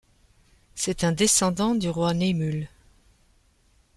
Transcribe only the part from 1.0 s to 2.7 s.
un descendant du roi Naemul.